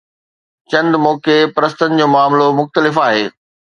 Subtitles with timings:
[0.71, 3.25] چند موقعي پرستن جو معاملو مختلف آهي.